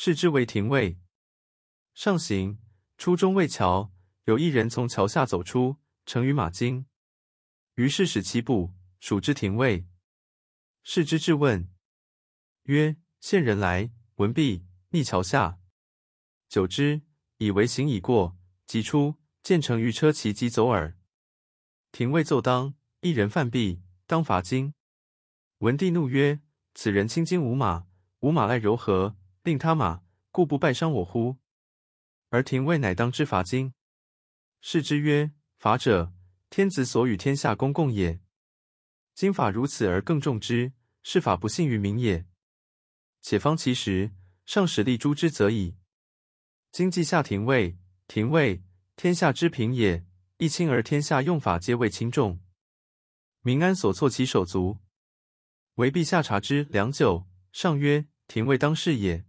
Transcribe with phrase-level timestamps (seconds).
[0.00, 0.96] 视之为廷尉。
[1.92, 2.60] 上行，
[2.98, 3.92] 出中卫桥，
[4.26, 6.86] 有一人从桥下走出，乘于马惊。
[7.74, 9.88] 于是使其步，属之廷尉。
[10.84, 11.68] 视之质问，
[12.62, 15.58] 曰：“线人来，闻毕，匿桥下。”
[16.48, 17.02] 久之，
[17.38, 20.96] 以为行已过，即出，见乘于车骑即走耳。
[21.90, 24.74] 廷尉奏当，一人犯弊，当罚金。
[25.58, 26.40] 文帝怒曰
[26.74, 27.88] ：“此人轻金无马，
[28.20, 29.16] 无马赖柔和，
[29.48, 31.38] 令他马，故不败伤我乎？”
[32.28, 33.72] 而廷尉乃当之罚金。
[34.60, 36.12] 是之曰：“法者，
[36.50, 38.20] 天子所与天下公共也。
[39.14, 42.26] 今法如此而更重之，是法不信于民也。
[43.22, 44.12] 且方其时，
[44.44, 45.76] 上使立诛之则已。”
[46.70, 48.62] 今既下廷尉，廷尉
[48.96, 50.04] 天下之平也，
[50.36, 52.38] 一轻而天下用法皆谓轻重，
[53.40, 54.76] 民安所措其手足？
[55.76, 59.24] 为陛下察之良久，上曰：廷尉当事也。